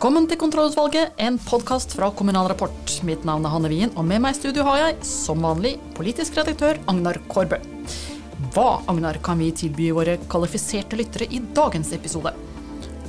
[0.00, 2.92] Velkommen til Kontrollutvalget, en podkast fra Kommunal Rapport.
[3.04, 6.38] Mitt navn er Hanne Wien, og med meg i studio har jeg, som vanlig, politisk
[6.38, 7.58] redaktør Agnar Kårbø.
[8.54, 12.32] Hva, Agnar, kan vi tilby våre kvalifiserte lyttere i dagens episode?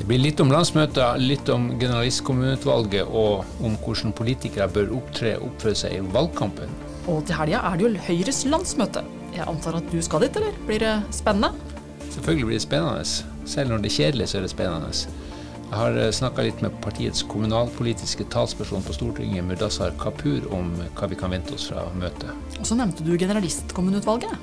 [0.01, 5.47] Det blir litt om landsmøter, litt om generalistkommuneutvalget og om hvordan politikere bør opptre og
[5.54, 6.75] oppføre seg i valgkampen.
[7.07, 9.07] Og til helga er det jo Høyres landsmøte.
[9.32, 10.60] Jeg antar at du skal dit, eller?
[10.68, 11.55] Blir det spennende?
[12.10, 13.11] Selvfølgelig blir det spennende.
[13.47, 15.29] Selv når det er kjedelig, så er det spennende.
[15.71, 21.07] Jeg har eh, snakka litt med partiets kommunalpolitiske talsperson på Stortinget, Mudassar Kapur, om hva
[21.07, 22.28] vi kan vente oss fra møtet.
[22.60, 24.36] Og så nevnte du generalistkommuneutvalget.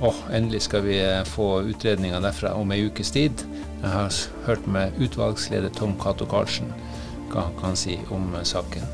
[0.00, 3.44] Åh, oh, endelig skal vi eh, få utredninga derfra om ei ukes tid.
[3.82, 4.16] Jeg har
[4.48, 6.72] hørt med utvalgsleder Tom Cato Karlsen
[7.28, 8.88] hva han kan si om eh, saken.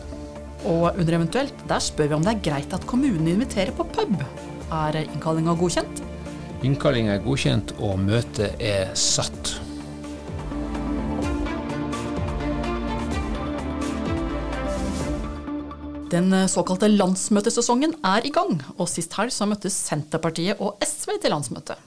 [0.67, 4.19] Og under eventuelt, der spør vi om det er greit at kommunen inviterer på pub.
[4.75, 6.09] Er innkallinga godkjent?
[6.67, 9.62] Innkallinga er godkjent, og møtet er satt.
[16.13, 21.17] Den eh, såkalte landsmøtesesongen er i gang, og sist helg så møttes Senterpartiet og SV
[21.23, 21.79] til landsmøte.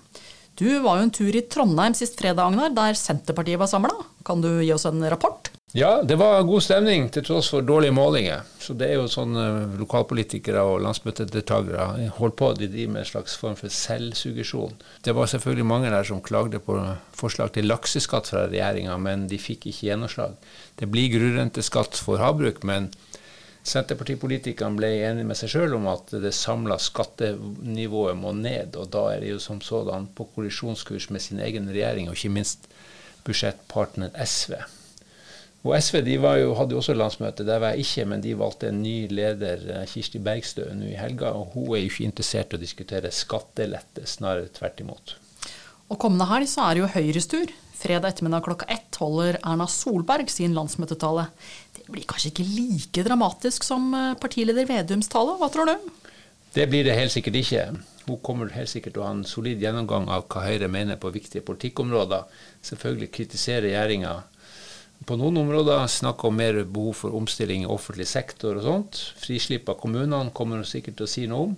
[0.55, 3.93] Du var jo en tur i Trondheim sist fredag, Agnar, der Senterpartiet var samla.
[4.25, 5.51] Kan du gi oss en rapport?
[5.75, 8.45] Ja, det var god stemning til tross for dårlige målinger.
[8.63, 13.09] Så det er jo sånn uh, lokalpolitikere og landsmøtedeltakere holder på, de driver med en
[13.09, 14.77] slags form for selvsuggesjon.
[15.03, 16.79] Det var selvfølgelig mange der som klagde på
[17.19, 20.39] forslag til lakseskatt fra regjeringa, men de fikk ikke gjennomslag.
[20.79, 22.87] Det blir grunnrenteskatt for havbruk, men
[23.65, 29.07] Senterpartipolitikerne ble enige med seg sjøl om at det samla skattenivået må ned, og da
[29.15, 32.69] er de jo som sådan på kollisjonskurs med sin egen regjering, og ikke minst
[33.25, 34.59] budsjettpartner SV.
[35.65, 38.69] Og SV de jo, hadde jo også landsmøte, der var jeg ikke, men de valgte
[38.69, 41.31] en ny leder, eh, Kirsti Bergstø, nå i helga.
[41.33, 45.15] Og hun er jo ikke interessert i å diskutere skattelette, snarere tvert imot.
[45.89, 47.53] Og kommende helg så er det jo Høyres tur.
[47.75, 51.27] Fredag ettermiddag klokka ett holder Erna Solberg sin landsmøtetale.
[51.85, 55.91] Det blir kanskje ikke like dramatisk som eh, partileder Vedums tale, hva tror du?
[56.55, 57.65] Det blir det helt sikkert ikke.
[58.05, 61.11] Hun kommer helt sikkert til å ha en solid gjennomgang av hva Høyre mener på
[61.13, 62.25] viktige politikkområder.
[62.65, 64.15] Selvfølgelig kritisere regjeringa
[65.05, 69.01] på noen områder, snakke om mer behov for omstilling i offentlig sektor og sånt.
[69.21, 71.55] Frislipp av kommunene kommer hun sikkert til å si noe om.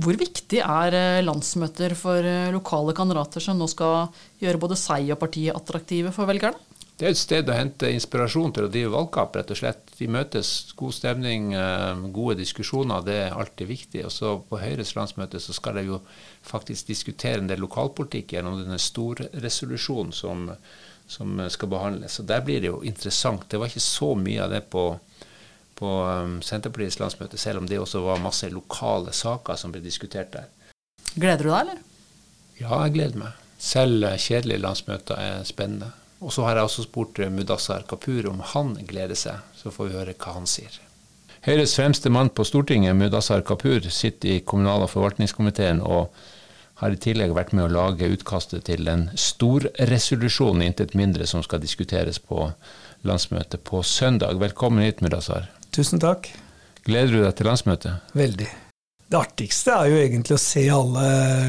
[0.00, 5.10] Hvor viktig er eh, landsmøter for eh, lokale kandidater som nå skal gjøre både seg
[5.10, 6.78] og partiet attraktive for velgerne?
[7.00, 9.86] Det er et sted å hente inspirasjon til å drive valgkamp, rett og slett.
[9.96, 14.02] Vi møtes, god stemning, eh, gode diskusjoner, det er alltid viktig.
[14.04, 16.00] Og så på Høyres landsmøte så skal de jo
[16.44, 20.50] faktisk diskutere en del lokalpolitikk gjennom denne storresolusjonen som,
[21.08, 22.18] som skal behandles.
[22.20, 23.48] Og der blir det jo interessant.
[23.48, 24.84] Det var ikke så mye av det på,
[25.80, 30.36] på um, Senterpartiets landsmøte, selv om det også var masse lokale saker som ble diskutert
[30.36, 30.52] der.
[31.14, 31.80] Gleder du deg, eller?
[32.60, 33.40] Ja, jeg gleder meg.
[33.56, 35.94] Selv kjedelige landsmøter er spennende.
[36.20, 39.40] Og så har jeg også spurt eh, Mudassar Kapur om han gleder seg.
[39.56, 40.76] Så får vi høre hva han sier.
[41.46, 46.12] Høyres fremste mann på Stortinget, Mudassar Kapur, sitter i kommunal- og forvaltningskomiteen og
[46.82, 51.60] har i tillegg vært med å lage utkastet til en storresolusjon, intet mindre, som skal
[51.64, 52.50] diskuteres på
[53.08, 54.40] landsmøtet på søndag.
[54.40, 55.48] Velkommen hit, Mudassar.
[55.72, 56.28] Tusen takk.
[56.84, 58.12] Gleder du deg til landsmøtet?
[58.16, 58.48] Veldig.
[59.10, 61.04] Det artigste er jo egentlig å se alle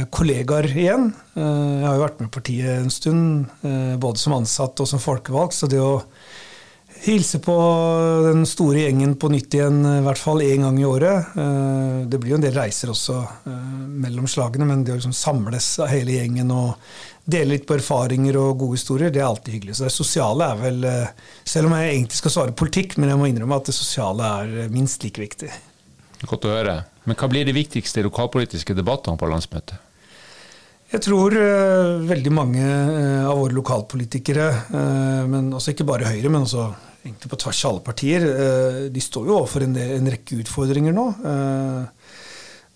[0.10, 1.12] kollegaer igjen.
[1.38, 5.02] Eh, jeg har jo vært med partiet en stund, eh, både som ansatt og som
[5.02, 5.54] folkevalgt.
[5.54, 6.00] Så det å
[7.06, 7.54] hilse på
[8.26, 12.20] den store gjengen på nytt igjen, i hvert fall én gang i året eh, Det
[12.22, 16.18] blir jo en del reiser også mellom slagene, men det å liksom samles av hele
[16.18, 16.80] gjengen og
[17.30, 19.78] dele litt på erfaringer og gode historier, det er alltid hyggelig.
[19.78, 20.88] Så det sosiale er vel
[21.46, 24.74] Selv om jeg egentlig skal svare politikk, men jeg må innrømme at det sosiale er
[24.74, 25.52] minst like viktig.
[26.26, 26.80] Godt å høre.
[27.10, 29.80] Men hva blir de viktigste lokalpolitiske debattene på landsmøtet?
[30.92, 36.28] Jeg tror uh, veldig mange uh, av våre lokalpolitikere, uh, men også ikke bare Høyre,
[36.28, 36.66] men også
[37.06, 38.26] egentlig på tvers av alle partier,
[38.94, 41.06] de står jo overfor en, en rekke utfordringer nå.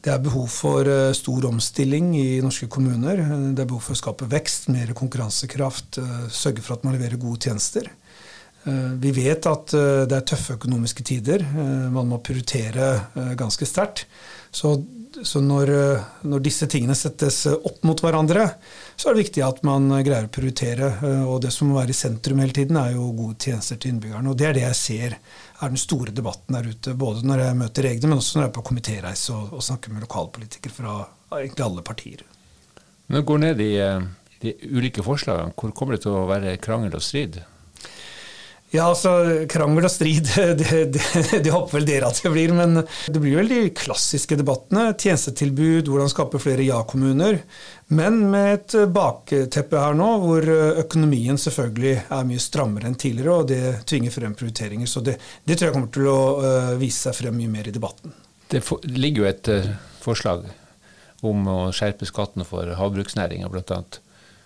[0.01, 3.21] Det er behov for stor omstilling i norske kommuner.
[3.53, 5.99] Det er behov for å skape vekst, mer konkurransekraft,
[6.33, 7.91] sørge for at man leverer gode tjenester.
[8.65, 11.43] Eh, vi vet at eh, det er tøffe økonomiske tider.
[11.45, 14.05] Eh, man må prioritere ganske sterkt.
[14.55, 14.71] Så,
[15.21, 15.69] så når,
[16.25, 18.47] når, disse tingene settes opp mot hverandre,
[18.95, 20.91] så er det viktig at man greier å prioritere.
[21.27, 24.31] Og det som må være i sentrum hele tiden, er jo gode tjenester til innbyggerne.
[24.31, 26.95] Og det er det jeg ser er den store debatten der ute.
[26.97, 29.91] Både når jeg møter egne, men også når jeg er på komitéreise og, og, snakker
[29.91, 30.95] med lokalpolitikere fra
[31.41, 32.23] egentlig alle partier.
[33.11, 33.73] Når du går ned i
[34.45, 37.43] de ulike forslagene, hvor kommer det til å være krangel og strid?
[38.75, 40.27] Ja, altså krangel og strid,
[40.59, 41.03] det, det,
[41.45, 42.51] det håper vel dere at det blir.
[42.55, 44.89] Men det blir vel de klassiske debattene.
[44.99, 47.39] Tjenestetilbud, hvordan skape flere ja-kommuner.
[47.95, 50.49] Men med et bakteppe her nå, hvor
[50.83, 54.89] økonomien selvfølgelig er mye strammere enn tidligere, og det tvinger frem prioriteringer.
[54.89, 57.75] Så det, det tror jeg kommer til å uh, vise seg frem mye mer i
[57.75, 58.15] debatten.
[58.51, 59.69] Det ligger jo et uh,
[60.03, 60.49] forslag
[61.25, 63.83] om å skjerpe skattene for havbruksnæringa, bl.a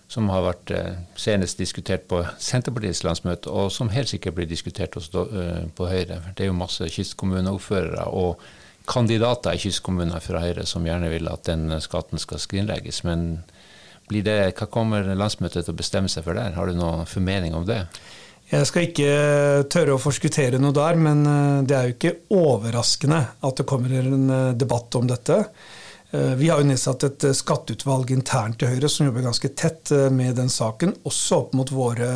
[0.09, 4.97] som har vært eh, senest diskutert på Senterpartiets landsmøte, og som helt sikkert blir diskutert
[4.97, 6.23] også eh, på Høyre.
[6.33, 8.41] Det er jo masse kystkommuneordførere og
[8.89, 13.03] kandidater i kystkommuner fra Høyre som gjerne vil at den skatten skal skrinlegges.
[13.05, 13.43] Men
[14.09, 16.57] det, hva kommer landsmøtet til å bestemme seg for der?
[16.57, 17.83] Har du noen formening om det?
[18.49, 19.11] Jeg skal ikke
[19.69, 23.93] tørre å forskuttere noe der, men eh, det er jo ikke overraskende at det kommer
[24.01, 25.43] en debatt om dette.
[26.11, 29.91] Eh, vi har jo nedsatt et eh, skatteutvalg internt i Høyre som jobber ganske tett
[29.93, 32.09] eh, med den saken, også opp mot våre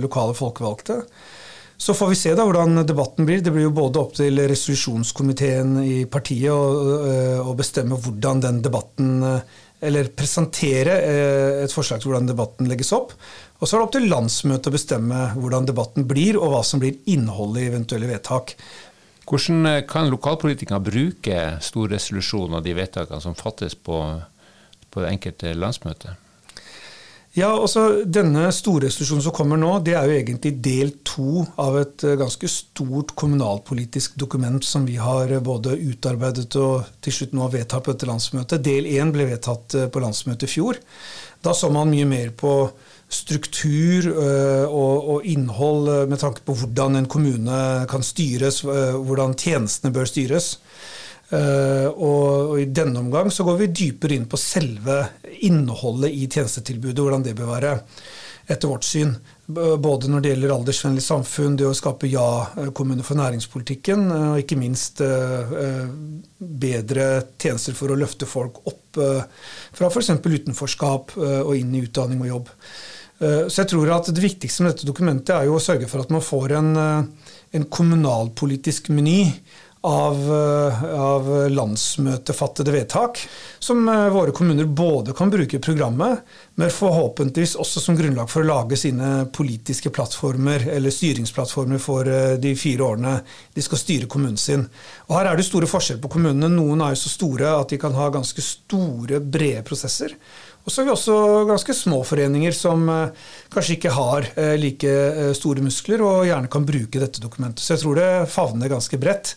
[0.00, 1.02] lokale folkevalgte.
[1.76, 3.42] Så får vi se da hvordan debatten blir.
[3.44, 9.10] Det blir jo både opp til resolusjonskomiteen i partiet å, bestemme hvordan den debatten
[9.84, 10.94] Eller presentere
[11.64, 13.12] et forslag til hvordan debatten legges opp.
[13.58, 16.80] Og så er det opp til landsmøtet å bestemme hvordan debatten blir, og hva som
[16.80, 18.54] blir innholdet i eventuelle vedtak.
[19.24, 24.02] Hvordan eh, kan lokalpolitikere bruke stor resolusjon og de vedtakene som fattes på,
[24.90, 26.18] på det enkelte landsmøte?
[27.34, 32.04] Ja, altså Denne storresolusjonen som kommer nå, det er jo egentlig del to av et
[32.06, 37.48] eh, ganske stort kommunalpolitisk dokument som vi har eh, både utarbeidet og til slutt nå
[37.56, 38.62] vedtatt på dette landsmøtet.
[38.62, 40.78] Del én ble vedtatt på landsmøtet i fjor.
[41.44, 42.54] Da så man mye mer på
[43.08, 48.96] struktur øh, og, og, innhold øh, med tanke på hvordan en kommune kan styres, øh,
[49.06, 50.58] hvordan tjenestene bør styres.
[51.34, 55.00] Og, og, I denne omgang så går vi dypere inn på selve
[55.42, 57.72] innholdet i tjenestetilbudet, hvordan det bør være,
[58.46, 59.16] etter vårt syn.
[59.48, 65.02] Både når det gjelder aldersvennlig samfunn, det å skape ja-kommune for næringspolitikken, og ikke minst
[66.38, 67.08] bedre
[67.40, 69.00] tjenester for å løfte folk opp
[69.74, 70.12] fra f.eks.
[70.22, 72.54] utenforskap og inn i utdanning og jobb.
[73.18, 76.02] Eh, så jeg tror at Det viktigste med dette dokumentet er jo å sørge for
[76.02, 79.32] at man får en, eh, en kommunalpolitisk meny
[79.84, 83.18] av, eh, av landsmøtefattede vedtak,
[83.60, 86.22] som våre kommuner både kan bruke i programmet,
[86.56, 92.54] men forhåpentligvis også som grunnlag for å lage sine politiske plattformer eller styringsplattformer for de
[92.54, 93.22] fire årene
[93.54, 94.66] de skal styre kommunen sin.
[95.10, 96.48] Og Her er det store forskjeller på kommunene.
[96.48, 100.16] Noen er jo så store at de kan ha ganske store, brede prosesser.
[100.64, 101.14] Og så har vi også
[101.48, 106.48] ganske små foreninger som eh, kanskje ikke har eh, like eh, store muskler, og gjerne
[106.52, 107.60] kan bruke dette dokumentet.
[107.60, 109.34] Så jeg tror det favner ganske bredt.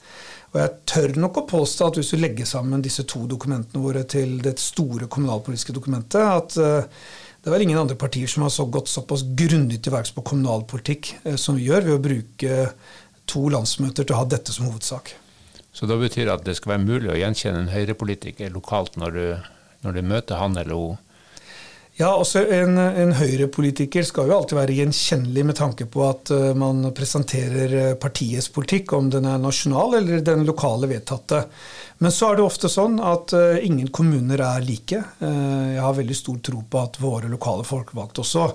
[0.54, 4.06] Og jeg tør nok å påstå at hvis du legger sammen disse to dokumentene våre
[4.08, 8.64] til det store kommunalpolitiske dokumentet, at det er vel ingen andre partier som har så
[8.72, 12.62] gått såpass grundig til verks på kommunalpolitikk som vi gjør, ved å bruke
[13.28, 15.12] to landsmøter til å ha dette som hovedsak.
[15.76, 19.20] Så da betyr det at det skal være mulig å gjenkjenne en høyrepolitiker lokalt når
[19.20, 19.26] du,
[19.84, 21.04] når du møter han eller hun
[21.98, 26.52] ja, også En, en høyrepolitiker skal jo alltid være gjenkjennelig med tanke på at uh,
[26.58, 31.42] man presenterer eh, partiets politikk, om den er nasjonal eller den lokale vedtatte.
[31.98, 35.02] Men så er det ofte sånn at uh, ingen kommuner er like.
[35.24, 38.46] Uh, jeg har veldig stor tro på at våre lokale folkevalgte også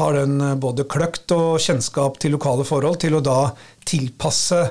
[0.00, 3.40] har den både kløkt og kjennskap til lokale forhold til å da
[3.86, 4.62] tilpasse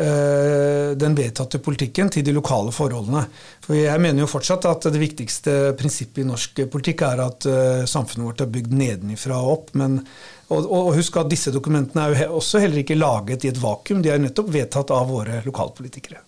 [0.00, 3.24] den vedtatte politikken til de lokale forholdene.
[3.64, 7.84] For Jeg mener jo fortsatt at det viktigste prinsippet i norsk politikk er at uh,
[7.88, 9.72] samfunnet vårt er bygd nedenifra og opp.
[9.78, 10.00] Men,
[10.48, 14.02] og, og, husk at disse dokumentene er jo også heller ikke laget i et vakuum.
[14.02, 16.24] De er nettopp vedtatt av våre lokalpolitikere.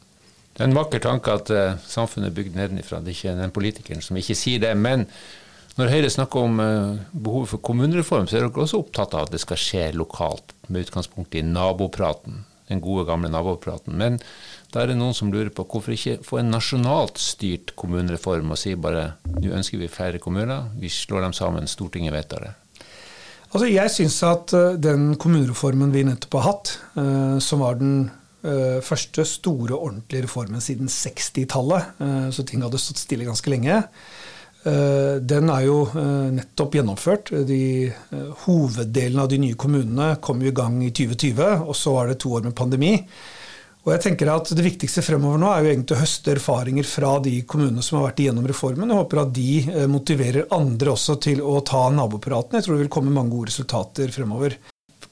[0.53, 3.01] Det er en vakker tanke at uh, samfunnet er bygd nedenifra.
[3.01, 4.77] Det er ikke den politikeren som ikke sier det.
[4.77, 5.09] men
[5.73, 6.59] når Høyre snakker om
[7.17, 10.85] behovet for kommunereform, så er dere også opptatt av at det skal skje lokalt, med
[10.85, 13.95] utgangspunkt i nabopraten den gode, gamle nabopraten.
[13.99, 14.19] Men
[14.73, 18.61] da er det noen som lurer på hvorfor ikke få en nasjonalt styrt kommunereform og
[18.61, 22.55] si bare nå ønsker vi flere kommuner, vi slår dem sammen, Stortinget vedtar det.
[23.53, 28.07] Altså, jeg syns at uh, den kommunereformen vi nettopp har hatt, uh, som var den
[28.47, 32.01] uh, første store, ordentlige reformen siden 60-tallet,
[32.33, 37.33] så ting hadde stått stille ganske lenge, Eh, den er jo eh, nettopp gjennomført.
[37.49, 41.95] De, eh, hoveddelen av de nye kommunene kom jo i gang i 2020, og så
[41.97, 42.93] var det to år med pandemi.
[43.83, 47.17] Og jeg tenker at Det viktigste fremover nå er jo egentlig å høste erfaringer fra
[47.25, 48.93] de kommunene som har vært igjennom reformen.
[48.93, 52.61] Jeg håper at de motiverer andre også til å ta nabopraten.
[52.61, 54.55] Jeg tror det vil komme mange gode resultater fremover.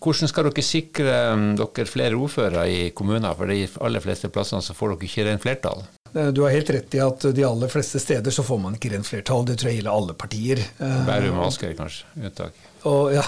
[0.01, 1.17] Hvordan skal dere sikre
[1.59, 3.35] dere flere ordførere i kommuner?
[3.35, 5.83] For de aller fleste plassene så får dere ikke rent flertall.
[6.15, 8.95] Eh, du har helt rett i at de aller fleste steder så får man ikke
[8.95, 9.47] rent flertall.
[9.49, 10.65] Det tror jeg gjelder alle partier.
[10.81, 12.11] Bærum og Asker, kanskje?
[12.21, 12.67] Unntak?
[12.89, 13.23] og ja,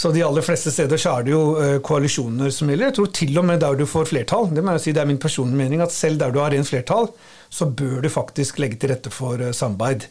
[0.00, 2.88] så de aller fleste steder så er det jo uh, koalisjoner som gjelder.
[2.88, 5.10] Jeg tror til og med der du får flertall, det må jeg si, det er
[5.10, 7.10] min personlige mening, at selv der du har rent flertall,
[7.52, 10.08] så bør du faktisk legge til rette for samarbeid.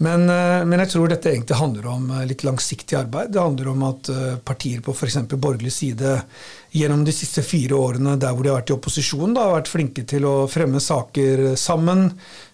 [0.00, 3.34] Men, uh, men, jeg tror dette egentlig handler om litt langsiktig arbeid.
[3.34, 4.10] Det handler om at
[4.46, 5.18] partier på f.eks.
[5.34, 6.14] borgerlig side
[6.72, 9.72] gjennom de siste fire årene der hvor de har vært i opposisjon, da, har vært
[9.72, 12.06] flinke til å fremme saker sammen,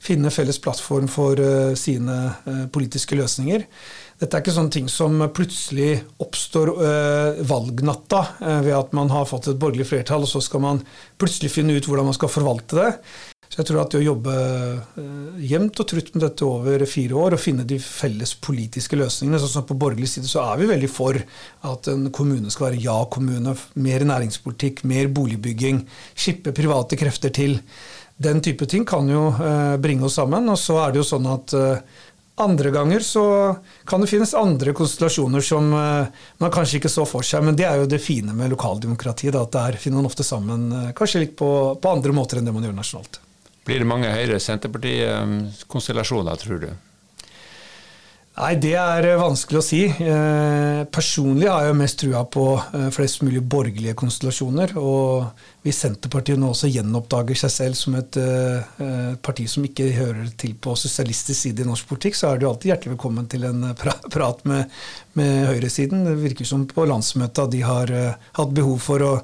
[0.02, 1.38] finne felles plattform for
[1.76, 2.16] sine
[2.72, 3.66] politiske løsninger.
[4.16, 5.90] Dette er ikke sånne ting som plutselig
[6.24, 10.62] oppstår øh, valgnatta øh, ved at man har fått et borgerlig flertall, og så skal
[10.64, 10.80] man
[11.20, 12.88] plutselig finne ut hvordan man skal forvalte det.
[13.56, 14.32] Så jeg tror at det å jobbe
[15.00, 19.40] øh, jevnt og trutt med dette over fire år og finne de felles politiske løsningene
[19.40, 21.16] sånn som På borgerlig side så er vi veldig for
[21.64, 23.54] at en kommune skal være ja-kommune.
[23.80, 25.80] Mer næringspolitikk, mer boligbygging,
[26.12, 27.56] skippe private krefter til.
[28.20, 29.30] Den type ting kan jo
[29.80, 30.52] bringe oss sammen.
[30.52, 31.56] Og så er det jo sånn at
[32.44, 33.26] andre ganger så
[33.88, 37.80] kan det finnes andre konstellasjoner som man kanskje ikke så for seg, men det er
[37.80, 41.96] jo det fine med lokaldemokratiet, at der finner man ofte sammen kanskje litt på, på,
[41.96, 43.22] andre måter enn det man gjør nasjonalt.
[43.66, 46.68] Blir det mange Høyre-Senterparti-konstellasjoner, tror du?
[48.36, 49.78] Nei, det er eh, vanskelig å si.
[49.88, 54.74] Eh, personlig har jeg mest trua på eh, flest mulig borgerlige konstellasjoner.
[54.76, 58.18] Og hvis Senterpartiet nå også gjenoppdager seg selv som et
[59.24, 62.74] parti som ikke hører til på sosialistisk side i norsk politikk, så er du alltid
[62.74, 63.64] hjertelig velkommen til en
[64.14, 64.76] prat med,
[65.16, 66.04] med høyresiden.
[66.06, 67.94] Det virker som på landsmøtet at de har
[68.36, 69.14] hatt behov for å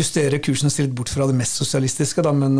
[0.00, 2.58] justere kursen stilt bort fra det mest sosialistiske, da, men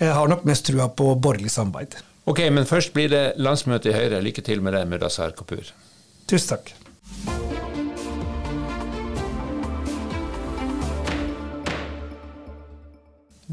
[0.00, 2.00] jeg har nok mest trua på borgerlig samarbeid.
[2.24, 4.22] Ok, men først blir det landsmøte i Høyre.
[4.24, 5.68] Lykke til med det, Mudassar Kapur.
[6.24, 6.72] Tusen takk.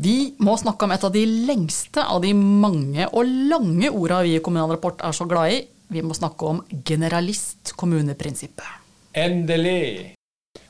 [0.01, 4.37] Vi må snakke om et av de lengste av de mange og lange orda vi
[4.37, 5.59] i Kommunal Rapport er så glad i.
[5.91, 8.79] Vi må snakke om generalist-kommuneprinsippet.
[9.19, 10.15] Endelig!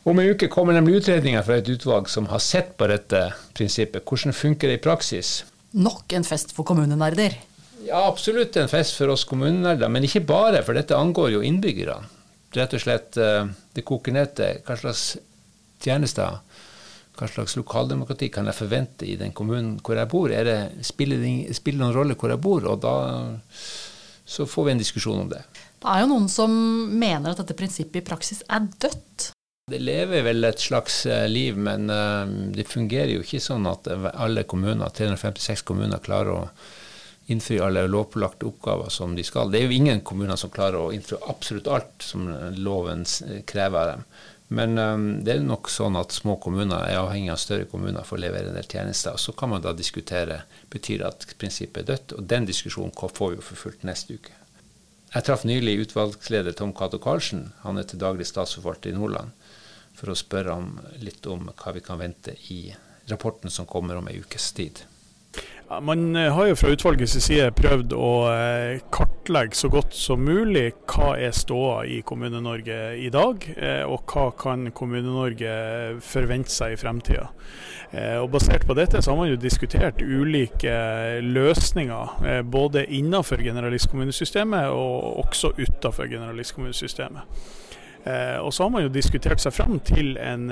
[0.10, 4.02] Om en uke kommer nemlig utredninger fra et utvalg som har sett på dette prinsippet.
[4.02, 5.44] Hvordan funker det i praksis?
[5.78, 7.38] Nok en fest for kommunenerder.
[7.86, 12.10] Ja, absolutt en fest for oss kommunenerder, men ikke bare, for dette angår jo innbyggerne.
[12.52, 15.18] Rett og slett, eh, Det koker ned til hva slags
[15.80, 16.42] tjenester,
[17.16, 20.30] hva slags lokaldemokrati kan jeg forvente i den kommunen hvor jeg bor.
[20.30, 22.66] Er det, spiller det spiller noen rolle hvor jeg bor?
[22.68, 22.96] Og da
[24.26, 25.42] så får vi en diskusjon om det.
[25.82, 26.52] Det er jo noen som
[27.00, 29.32] mener at dette prinsippet i praksis er dødt.
[29.72, 33.88] Det lever vel et slags eh, liv, men eh, det fungerer jo ikke sånn at
[34.12, 36.50] alle kommuner, 356 kommuner klarer å
[37.26, 39.52] innfri alle lovpålagte oppgaver som de skal.
[39.52, 43.06] Det er jo ingen kommuner som klarer å innfri absolutt alt som loven
[43.48, 44.06] krever av dem.
[44.52, 48.18] Men um, det er nok sånn at små kommuner er avhengig av større kommuner for
[48.18, 49.16] å levere en del tjenester.
[49.16, 50.42] og Så kan man da diskutere
[50.74, 52.16] betyr at prinsippet er dødt.
[52.18, 54.36] Og den diskusjonen får vi jo for fullt neste uke.
[55.14, 57.54] Jeg traff nylig utvalgsleder Tom Cato Karlsen.
[57.64, 59.32] Han er til daglig statsforvalter i Nordland.
[59.96, 62.74] For å spørre ham litt om hva vi kan vente i
[63.08, 64.84] rapporten som kommer om ei ukes tid.
[65.80, 70.66] Man eh, har jo fra utvalgets side prøvd å eh, kartlegge så godt som mulig
[70.92, 75.54] hva er ståa i Kommune-Norge i dag, eh, og hva kan Kommune-Norge
[76.04, 77.30] forvente seg i fremtida.
[78.32, 80.72] Basert på dette så har man jo diskutert ulike
[81.26, 87.42] løsninger, både innenfor generalistkommunesystemet og også utenfor generalistkommunesystemet.
[88.40, 90.48] Og så har man jo diskutert seg fram til en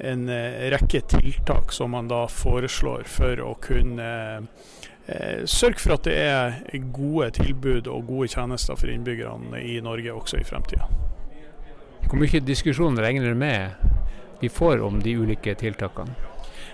[0.00, 4.10] en eh, rekke tiltak som man da foreslår for å kunne
[5.06, 10.14] eh, sørge for at det er gode tilbud og gode tjenester for innbyggerne i Norge
[10.14, 10.88] også i fremtida.
[12.06, 13.70] Hvor mye diskusjon regner du med
[14.40, 16.29] vi får om de ulike tiltakene?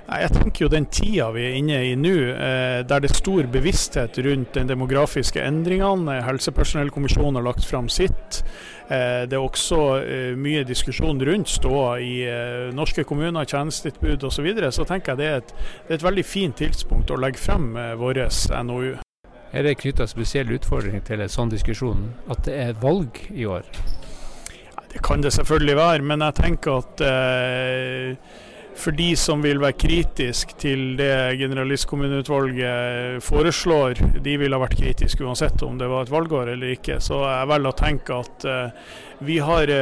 [0.06, 3.48] Jeg tenker jo den tida vi er inne i nå, eh, der det er stor
[3.50, 6.20] bevissthet rundt den demografiske endringene.
[6.22, 8.44] Helsepersonellkommisjonen har lagt fram sitt.
[8.86, 12.14] Eh, det er også eh, mye diskusjon rundt ståa i
[12.76, 14.36] norske kommuner, tjenestetilbud osv.
[14.36, 14.70] Så, videre.
[14.70, 15.52] så tenker jeg det er, et,
[15.88, 18.22] det er et veldig fint tidspunkt å legge frem vår
[18.68, 18.94] NOU.
[19.56, 23.66] Er det knytta spesiell utfordring til en sånn diskusjon, at det er valg i år?
[24.92, 28.36] Det kan det selvfølgelig være, men jeg tenker at eh,
[28.76, 35.24] for de som vil være kritisk til det generalistkommuneutvalget foreslår, de ville ha vært kritiske
[35.24, 37.00] uansett om det var et valgår eller ikke.
[37.04, 39.72] Så jeg velger å tenke at uh, vi, har,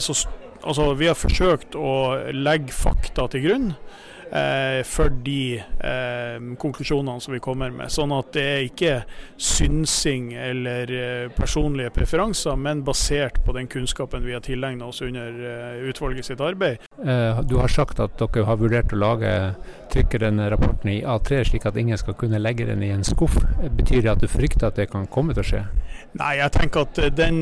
[0.00, 0.16] så,
[0.62, 1.94] altså, vi har forsøkt å
[2.32, 4.23] legge fakta til grunn eh,
[4.84, 7.92] for de eh, konklusjonene som vi kommer med.
[7.92, 8.94] Sånn at det er ikke
[9.38, 15.38] synsing eller eh, personlige preferanser, men basert på den kunnskapen vi har tilegna oss under
[15.50, 16.82] eh, utvalget sitt arbeid.
[17.04, 19.32] Eh, du har sagt at dere har vurdert å lage
[19.94, 23.38] trykke denne rapporten i A3, slik at ingen skal kunne legge den i en skuff.
[23.78, 25.64] Betyr det at du frykter at det kan komme til å skje?
[26.14, 27.40] Nei, jeg tenker at den,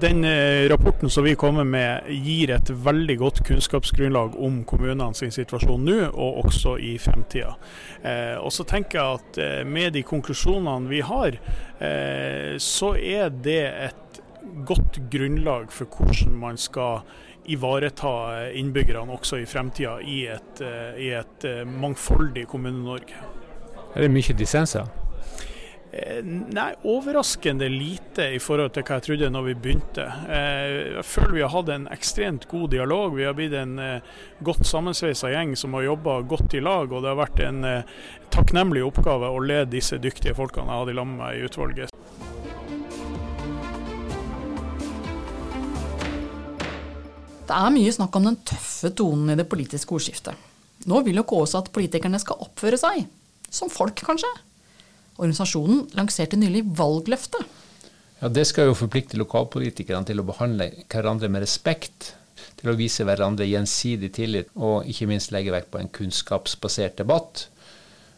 [0.00, 0.24] den,
[0.72, 5.98] rapporten som vi kommer med gir et veldig godt kunnskapsgrunnlag om kommunene sin situasjon nå,
[6.14, 7.52] og også i fremtida.
[8.00, 11.36] Eh, og så tenker jeg at eh, med de konklusjonene vi har,
[11.76, 14.20] eh, så er det et
[14.64, 17.04] godt grunnlag for hvordan man skal
[17.52, 23.20] ivareta innbyggerne også i fremtida i i et mangfoldig Kommune-Norge.
[23.94, 24.88] Er det mye dissenser?
[25.96, 30.04] Eh, nei, overraskende lite i forhold til hva jeg trodde når vi begynte.
[30.28, 33.14] Eh, jeg føler vi har hatt en ekstremt god dialog.
[33.16, 34.10] Vi har blitt en eh,
[34.44, 36.92] godt sammensveisa gjeng som har jobba godt i lag.
[36.92, 37.64] Og det har vært en
[38.34, 41.94] takknemlig oppgave å lede disse dyktige folkene jeg hadde sammen med meg i utvalget.
[47.46, 50.36] Det er mye snakk om den tøffe tonen i det politiske ordskiftet.
[50.90, 53.06] Nå vil jo også at politikerne skal oppføre seg.
[53.48, 54.28] Som folk, kanskje?
[55.16, 57.44] Organisasjonen lanserte nylig valgløftet.
[58.20, 62.14] Ja, Det skal jo forplikte lokalpolitikerne til å behandle hverandre med respekt.
[62.56, 67.48] Til å vise hverandre gjensidig tillit, og ikke minst legge vekt på en kunnskapsbasert debatt.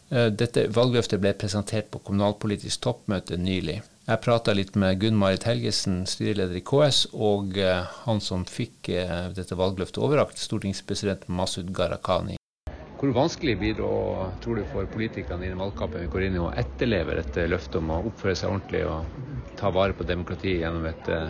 [0.09, 3.81] Eh, dette valgløftet ble presentert på kommunalpolitisk toppmøte nylig.
[4.09, 9.29] Jeg prata litt med Gunn-Marit Helgesen, styreleder i KS, og eh, han som fikk eh,
[9.37, 12.38] dette valgløftet overrakt, stortingspresident Masud Gharahkhani.
[12.99, 16.33] Hvor vanskelig blir det å, tror du, for politikerne i den valgkampen vi går inn
[16.35, 20.65] i, å etterleve dette løftet om å oppføre seg ordentlig og ta vare på demokratiet
[20.65, 21.29] gjennom et uh,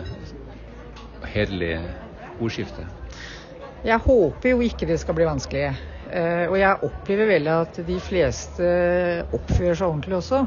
[1.30, 1.76] hederlig
[2.42, 2.88] ordskifte?
[3.86, 5.70] Jeg håper jo ikke det skal bli vanskelig.
[6.10, 8.66] Uh, og jeg opplever vel at de fleste
[9.30, 10.42] oppfører seg ordentlig også.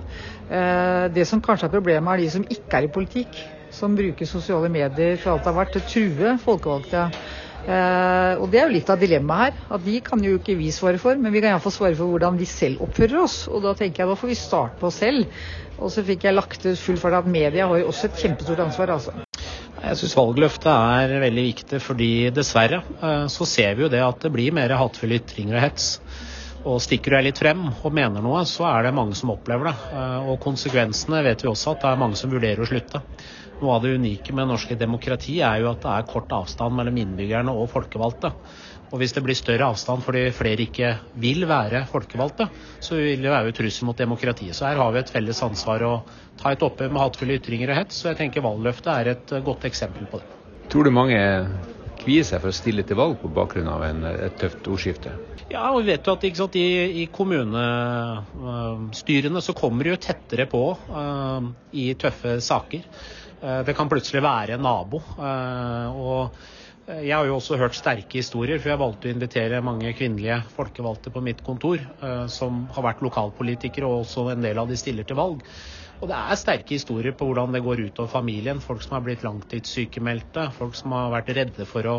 [0.52, 3.40] Uh, det som kanskje er problemet, er de som ikke er i politikk.
[3.74, 7.08] Som bruker sosiale medier for alt det har vært til å true folkevalgte.
[7.64, 9.60] Uh, og Det er jo litt av dilemmaet her.
[9.78, 12.40] at De kan jo ikke vi svare for, men vi kan iallfall svare for hvordan
[12.40, 13.44] vi selv oppfører oss.
[13.48, 15.30] og Da tenker jeg da får vi starte på oss selv.
[15.80, 18.66] Og så fikk jeg lagt ut full fart at media har jo også et kjempestort
[18.68, 18.96] ansvar.
[18.98, 19.16] altså.
[19.84, 24.22] Jeg syns valgløftet er veldig viktig, fordi dessverre uh, så ser vi jo det at
[24.24, 25.88] det blir mer hatefulle ytringer og hets.
[26.64, 29.72] Og stikker du deg litt frem og mener noe, så er det mange som opplever
[29.72, 29.76] det.
[29.92, 33.04] Uh, og konsekvensene vet vi også at det er mange som vurderer å slutte.
[33.64, 36.98] Noe av det unike med norske demokrati er jo at det er kort avstand mellom
[37.00, 38.34] innbyggerne og folkevalgte.
[38.92, 40.90] Og Hvis det blir større avstand fordi flere ikke
[41.24, 42.50] vil være folkevalgte,
[42.84, 44.54] så vil det være jo trussel mot demokratiet.
[44.54, 45.94] Så her har vi et felles ansvar å
[46.38, 48.04] ta et oppgjør med hatefulle ytringer og hets.
[48.04, 50.28] Så jeg tenker valgløftet er et godt eksempel på det.
[50.70, 51.24] Tror du mange
[52.04, 55.16] kvier seg for å stille til valg på bakgrunn av en, et tøft ordskifte?
[55.54, 56.60] Ja, og vi vet jo at sant, i,
[57.04, 61.42] i, kommunestyrene så kommer de jo tettere på uh,
[61.74, 62.82] i tøffe saker.
[63.44, 65.02] Uh, det kan plutselig være en nabo.
[65.18, 69.94] Uh, og jeg har jo også hørt sterke historier, for jeg valgte å invitere mange
[69.96, 71.80] kvinnelige folkevalgte på mitt kontor,
[72.28, 75.46] som har vært lokalpolitikere, og også en del av de stiller til valg.
[76.02, 78.60] Og det er sterke historier på hvordan det går utover familien.
[78.60, 81.98] Folk som har blitt langtidssykemeldte, folk som har vært redde for å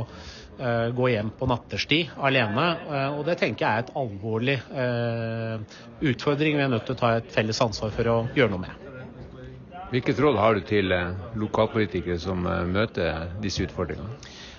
[1.00, 2.70] gå hjem på natterstid alene.
[3.16, 4.60] Og det tenker jeg er et alvorlig
[6.12, 8.83] utfordring vi er nødt til å ta et felles ansvar for å gjøre noe med.
[9.94, 10.90] Hvilket råd har du til
[11.38, 14.18] lokalpolitikere som møter disse utfordringene?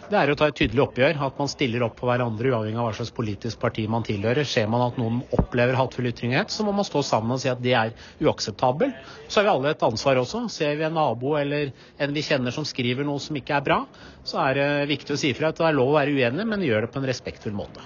[0.10, 1.18] det er å ta et tydelig oppgjør.
[1.28, 4.46] At man stiller opp for hverandre uavhengig av hva slags politisk parti man tilhører.
[4.48, 7.62] Ser man at noen opplever hatefull ytringhet, så må man stå sammen og si at
[7.64, 7.94] det er
[8.24, 8.94] uakseptabel.
[9.28, 10.46] Så har vi alle et ansvar også.
[10.54, 13.82] Ser vi en nabo eller en vi kjenner som skriver noe som ikke er bra,
[14.26, 16.66] så er det viktig å si ifra at det er lov å være uenig, men
[16.66, 17.84] gjør det på en respektfull måte.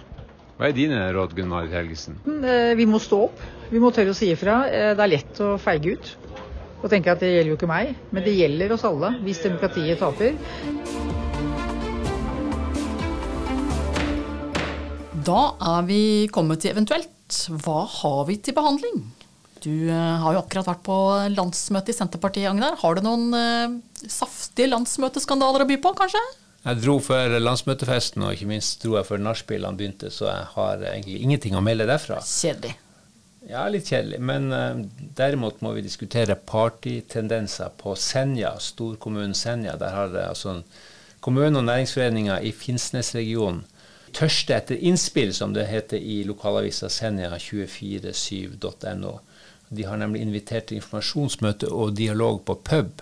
[0.59, 2.19] Hva er dine råd, Gunn Marit Helgesen?
[2.27, 3.43] Eh, vi må stå opp.
[3.71, 4.65] Vi må tørre å si ifra.
[4.67, 6.17] Eh, det er lett å feige ut
[6.79, 9.99] og tenker at det gjelder jo ikke meg, men det gjelder oss alle hvis demokratiet
[9.99, 10.35] taper.
[15.29, 15.41] Da
[15.75, 16.01] er vi
[16.33, 17.09] kommet til eventuelt.
[17.61, 19.03] Hva har vi til behandling?
[19.59, 20.97] Du eh, har jo akkurat vært på
[21.35, 22.77] landsmøte i Senterpartiet, Agnar.
[22.79, 23.75] Har du noen eh,
[24.07, 26.21] saftige landsmøteskandaler å by på, kanskje?
[26.63, 30.85] Jeg dro før landsmøtefesten, og ikke minst dro jeg før nachspielene begynte, så jeg har
[30.93, 32.23] egentlig ingenting å melde derfra.
[32.23, 32.77] Kjedelig.
[33.47, 34.19] Ja, litt kjedelig.
[34.19, 34.81] Men uh,
[35.15, 39.77] derimot må vi diskutere partytendenser på Senja, storkommunen Senja.
[39.79, 40.59] Der har det altså
[41.23, 43.63] kommunen og næringsforeninga i Finnsnes-regionen
[44.15, 49.19] tørste etter innspill, som det heter i lokalavisa senja247.no.
[49.69, 53.01] De har nemlig invitert til informasjonsmøte og dialog på pub.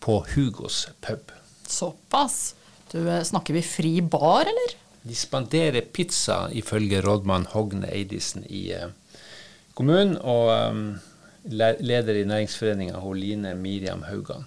[0.00, 1.32] På Hugos pub.
[1.68, 2.54] Såpass.
[2.92, 4.74] Du, eh, snakker vi fri bar, eller?
[5.02, 8.90] De spanderer pizza, ifølge rådmann Hogne Eidisen i uh,
[9.78, 10.84] kommunen, og um,
[11.48, 14.46] leder i næringsforeninga, Line Miriam Haugan.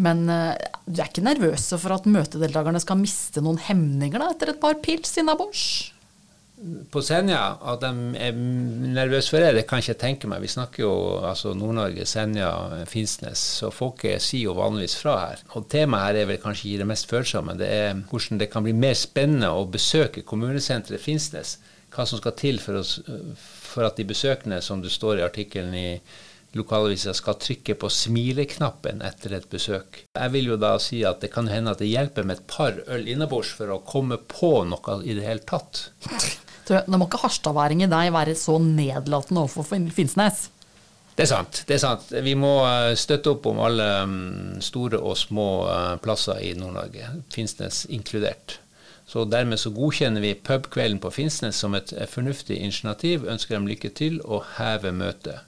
[0.00, 0.54] Men uh,
[0.86, 4.78] du er ikke nervøs for at møtedeltakerne skal miste noen hemninger da, etter et par
[4.84, 5.90] pils innabords?
[6.92, 7.40] på Senja,
[7.72, 10.42] at de er nervøse for det, det kan jeg ikke tenke meg.
[10.44, 10.92] Vi snakker jo
[11.24, 12.50] altså Nord-Norge, Senja,
[12.88, 15.44] Finnsnes, så folket sier jo vanligvis fra her.
[15.56, 17.56] Og temaet her er vel kanskje ikke det mest følsomme.
[17.60, 21.56] Det er hvordan det kan bli mer spennende å besøke kommunesenteret Finnsnes.
[21.94, 22.98] Hva som skal til for, oss,
[23.70, 25.88] for at de besøkende, som det står i artikkelen i
[26.58, 30.04] lokalavisa, skal trykke på smileknappen etter et besøk.
[30.18, 32.80] Jeg vil jo da si at det kan hende at det hjelper med et par
[32.90, 35.86] øl innabords for å komme på noe i det hele tatt.
[36.70, 40.48] Nå må ikke harstadværing i deg være så nedlatende overfor Finnsnes.
[41.20, 41.62] Det er sant.
[41.68, 42.12] det er sant.
[42.24, 47.10] Vi må eh, støtte opp om alle mm, store og små eh, plasser i Nord-Norge,
[47.34, 48.56] Finnsnes inkludert.
[49.10, 53.90] Så Dermed så godkjenner vi pubkvelden på Finnsnes som et fornuftig initiativ, ønsker dem lykke
[53.90, 55.40] til og heve møtet.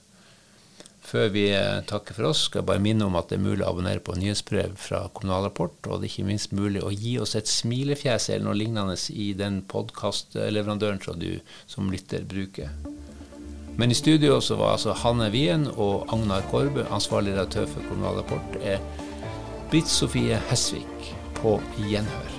[1.03, 3.63] Før vi eh, takker for oss, skal jeg bare minne om at det er mulig
[3.63, 7.17] å abonnere på nyhetsbrev fra Kommunal Rapport, og det er ikke minst mulig å gi
[7.21, 11.31] oss et smilefjes eller noe lignende i den podkastleverandøren som du
[11.69, 12.71] som lytter bruker.
[13.77, 18.21] Men i studio så var altså Hanne Wien og Agnar Korbe, ansvarlig redaktør for Kommunal
[18.23, 18.83] Rapport, er
[19.71, 22.32] Britt Sofie Hesvik på gjenhør.